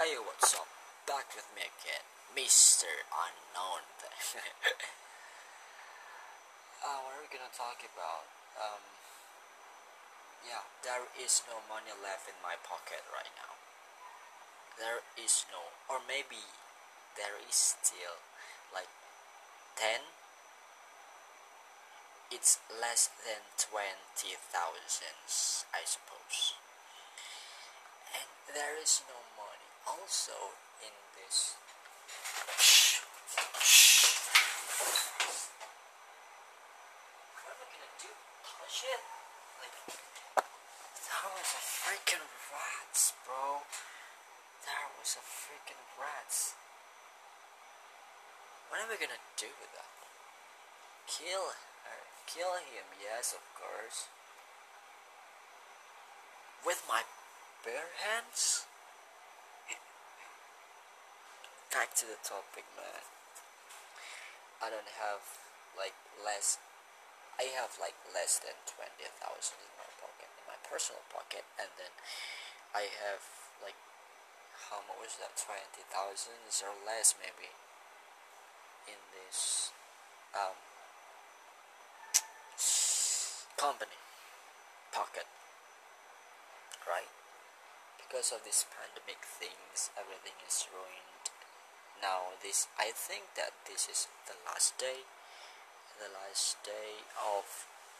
Hey, 0.00 0.16
what's 0.16 0.56
up? 0.56 0.64
Back 1.04 1.28
with 1.36 1.44
me 1.52 1.60
again, 1.60 2.00
Mr. 2.32 2.88
Unknown. 3.12 3.84
uh, 6.80 7.04
what 7.04 7.12
are 7.12 7.20
we 7.20 7.28
gonna 7.28 7.52
talk 7.52 7.84
about? 7.84 8.24
Um, 8.56 8.80
yeah, 10.48 10.64
there 10.80 11.04
is 11.20 11.44
no 11.52 11.60
money 11.68 11.92
left 12.00 12.32
in 12.32 12.38
my 12.40 12.56
pocket 12.64 13.04
right 13.12 13.28
now. 13.36 13.60
There 14.80 15.04
is 15.20 15.44
no, 15.52 15.68
or 15.92 16.00
maybe 16.08 16.48
there 17.20 17.36
is 17.44 17.76
still 17.76 18.24
like 18.72 18.88
10. 19.76 20.00
It's 22.32 22.56
less 22.72 23.12
than 23.28 23.44
20,000, 23.60 24.32
I 25.76 25.84
suppose. 25.84 26.56
And 28.16 28.56
there 28.56 28.80
is 28.80 29.04
no 29.04 29.29
also 29.86 30.56
in 30.84 30.94
this. 31.16 31.56
What 37.34 37.48
am 37.48 37.60
I 37.60 37.66
gonna 37.70 37.94
do? 38.00 38.12
Touch 38.44 38.84
it? 38.84 39.02
Like, 39.60 39.76
that 40.40 41.24
was 41.32 41.50
a 41.56 41.62
freaking 41.64 42.26
rats, 42.52 43.12
bro. 43.24 43.64
That 44.66 44.86
was 44.98 45.16
a 45.16 45.24
freaking 45.24 45.84
rats. 45.96 46.54
What 48.68 48.80
am 48.80 48.88
I 48.92 48.96
gonna 48.96 49.22
do 49.36 49.50
with 49.60 49.72
that? 49.74 49.90
Kill 51.06 51.52
her. 51.52 52.00
Kill 52.26 52.54
him, 52.54 52.86
yes, 53.02 53.34
of 53.34 53.42
course. 53.58 54.06
With 56.64 56.82
my 56.88 57.02
bare 57.64 57.90
hands? 57.98 58.69
Back 61.70 61.94
to 62.02 62.06
the 62.10 62.18
topic, 62.26 62.66
man. 62.74 63.06
I 64.58 64.74
don't 64.74 64.90
have 64.98 65.22
like 65.78 65.94
less. 66.18 66.58
I 67.38 67.46
have 67.54 67.78
like 67.78 67.94
less 68.10 68.42
than 68.42 68.58
twenty 68.66 69.06
thousand 69.22 69.62
in 69.62 69.70
my 69.78 69.86
pocket, 70.02 70.26
in 70.34 70.44
my 70.50 70.58
personal 70.66 71.06
pocket, 71.14 71.46
and 71.62 71.70
then 71.78 71.94
I 72.74 72.90
have 73.06 73.22
like 73.62 73.78
how 74.66 74.82
much 74.82 74.98
was 74.98 75.14
that? 75.22 75.38
Twenty 75.38 75.86
thousand 75.86 76.42
or 76.66 76.74
less, 76.82 77.14
maybe. 77.22 77.54
In 78.90 78.98
this 79.14 79.70
um 80.34 80.58
company 83.54 83.94
pocket, 84.90 85.30
right? 86.82 87.14
Because 87.94 88.34
of 88.34 88.42
this 88.42 88.66
pandemic 88.66 89.22
things, 89.22 89.94
everything 89.94 90.34
is 90.42 90.66
ruined 90.74 91.19
now 92.02 92.36
this 92.42 92.66
I 92.80 92.92
think 92.96 93.36
that 93.36 93.52
this 93.68 93.88
is 93.88 94.08
the 94.26 94.36
last 94.48 94.76
day 94.80 95.04
the 96.00 96.08
last 96.16 96.56
day 96.64 97.04
of 97.20 97.44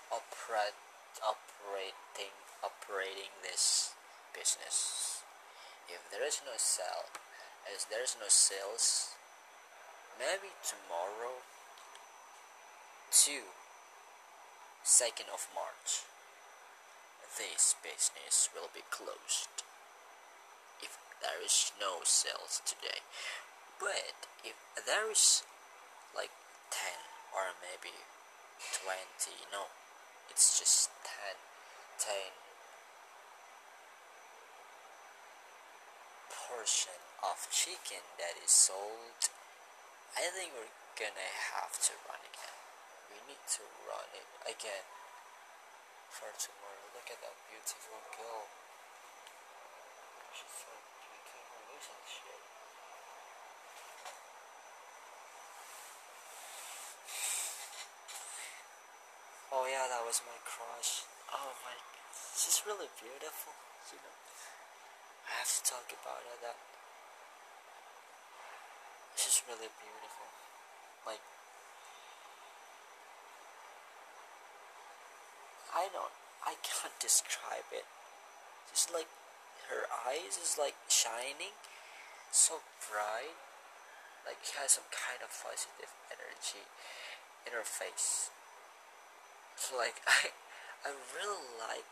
operate, 0.09 0.77
operating 1.21 2.33
operating 2.65 3.33
this 3.45 3.93
business. 4.33 5.21
If 5.89 6.01
there 6.09 6.25
is 6.25 6.41
no 6.45 6.57
sale 6.57 7.13
as 7.69 7.85
there 7.93 8.03
is 8.03 8.17
no 8.17 8.29
sales 8.29 9.13
maybe 10.17 10.53
tomorrow 10.65 11.45
2 13.13 13.45
2nd 14.85 15.29
of 15.29 15.45
March 15.53 16.09
this 17.37 17.77
business 17.85 18.49
will 18.57 18.69
be 18.75 18.83
closed. 18.91 19.63
If 20.83 20.99
there 21.21 21.39
is 21.45 21.73
no 21.79 22.01
sales 22.03 22.61
today 22.65 23.05
but 23.81 24.29
if 24.45 24.55
there 24.85 25.09
is 25.09 25.43
like 26.13 26.31
10 26.69 26.93
or 27.33 27.57
maybe 27.65 27.97
20, 28.85 28.93
no, 29.49 29.73
it's 30.29 30.61
just 30.61 30.93
10, 31.09 31.41
10 31.97 32.13
portion 36.29 37.01
of 37.25 37.41
chicken 37.49 38.05
that 38.21 38.37
is 38.45 38.53
sold, 38.53 39.33
I 40.13 40.29
think 40.37 40.53
we're 40.53 40.77
gonna 41.01 41.33
have 41.57 41.73
to 41.89 41.97
run 42.05 42.21
again. 42.21 42.59
We 43.09 43.17
need 43.33 43.45
to 43.57 43.65
run 43.89 44.13
it 44.13 44.29
again 44.45 44.85
for 46.13 46.29
tomorrow. 46.37 46.85
Look 46.93 47.09
at 47.09 47.23
that 47.25 47.37
beautiful 47.49 47.97
girl. 48.13 48.45
She's 50.37 50.53
so 50.53 50.75
beautiful, 51.01 51.65
isn't 51.81 52.05
she? 52.05 52.50
Oh 59.61 59.69
yeah, 59.69 59.85
that 59.93 60.01
was 60.09 60.25
my 60.25 60.41
crush. 60.41 61.05
Oh 61.29 61.53
my, 61.61 61.77
she's 62.33 62.65
really 62.65 62.89
beautiful. 62.97 63.53
You 63.93 64.01
know, 64.01 64.17
I 65.29 65.37
have 65.37 65.53
to 65.53 65.61
talk 65.69 65.85
about 65.93 66.25
her. 66.25 66.37
That 66.41 66.57
she's 69.21 69.45
really 69.45 69.69
beautiful. 69.69 70.33
Like 71.05 71.21
I 75.77 75.93
don't, 75.93 76.17
I 76.41 76.57
can't 76.65 76.97
describe 76.97 77.69
it. 77.69 77.85
Just 78.73 78.89
like 78.89 79.13
her 79.69 79.85
eyes 80.09 80.41
is 80.41 80.57
like 80.57 80.81
shining, 80.89 81.53
so 82.33 82.65
bright. 82.89 83.37
Like 84.25 84.41
she 84.41 84.57
has 84.57 84.81
some 84.81 84.89
kind 84.89 85.21
of 85.21 85.29
positive 85.29 85.93
energy 86.09 86.65
in 87.45 87.53
her 87.53 87.69
face 87.69 88.33
like 89.69 90.01
I 90.09 90.33
I 90.81 90.97
really 91.13 91.45
like 91.61 91.85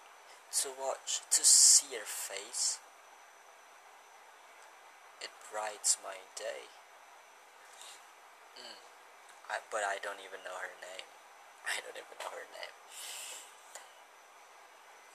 to 0.64 0.72
watch 0.72 1.20
to 1.28 1.44
see 1.44 1.92
her 1.92 2.08
face. 2.08 2.80
It 5.20 5.28
brightens 5.52 6.00
my 6.00 6.16
day. 6.32 6.72
Mm. 8.56 8.80
I, 9.52 9.60
but 9.68 9.84
I 9.84 10.00
don't 10.00 10.22
even 10.24 10.40
know 10.40 10.56
her 10.56 10.72
name. 10.80 11.08
I 11.68 11.84
don't 11.84 12.00
even 12.00 12.16
know 12.16 12.32
her 12.32 12.48
name. 12.48 12.76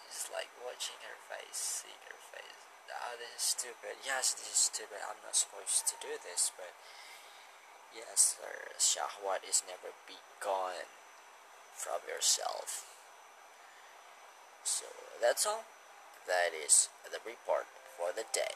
It's 0.06 0.30
like 0.30 0.54
watching 0.62 1.02
her 1.10 1.18
face, 1.34 1.82
seeing 1.82 2.04
her 2.06 2.22
face. 2.30 2.62
Ah, 2.94 3.18
this 3.18 3.34
is 3.34 3.46
stupid. 3.58 3.98
Yes, 4.06 4.38
this 4.38 4.54
is 4.54 4.62
stupid. 4.70 5.02
I'm 5.02 5.18
not 5.26 5.34
supposed 5.34 5.90
to 5.90 5.98
do 5.98 6.14
this, 6.22 6.54
but 6.54 6.78
yes, 7.90 8.38
sir. 8.38 8.78
Shahwat 8.78 9.42
is 9.50 9.66
never 9.66 9.98
be 10.06 10.22
gone 10.38 11.03
from 11.76 12.00
yourself. 12.08 12.86
So 14.64 14.86
that's 15.22 15.46
all. 15.46 15.64
That 16.28 16.56
is 16.56 16.90
the 17.04 17.20
report 17.26 17.66
for 17.98 18.16
the 18.16 18.24
day. 18.34 18.56